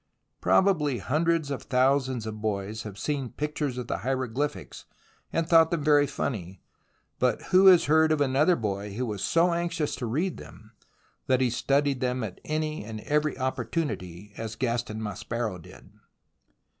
Probably 0.41 0.97
hundreds 0.97 1.51
of 1.51 1.61
thousands 1.61 2.25
of 2.25 2.41
boys 2.41 2.81
have 2.81 2.97
seen 2.97 3.29
pictures 3.29 3.77
of 3.77 3.85
the 3.85 3.99
hieroglyphics 3.99 4.85
and 5.31 5.47
thought 5.47 5.69
them 5.69 5.83
very 5.83 6.07
funny, 6.07 6.59
but 7.19 7.39
who 7.53 7.67
has 7.67 7.85
heard 7.85 8.11
of 8.11 8.19
another 8.19 8.55
boy 8.55 8.95
who 8.95 9.05
was 9.05 9.23
so 9.23 9.53
anxious 9.53 9.93
to 9.97 10.07
read 10.07 10.37
them 10.37 10.71
that 11.27 11.39
he 11.39 11.51
studied 11.51 11.99
them 11.99 12.23
at 12.23 12.41
any 12.43 12.83
and 12.83 13.01
every 13.01 13.37
opportunity, 13.37 14.33
as 14.37 14.55
Gaston 14.55 14.99
Maspero 15.03 15.59
did 15.61 15.91